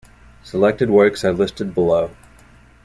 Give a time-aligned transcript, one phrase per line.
[0.43, 2.09] Selected works are listed below.